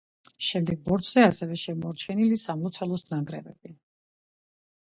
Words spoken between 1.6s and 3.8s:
შემორჩენილია სამლოცველოს ნანგრევები.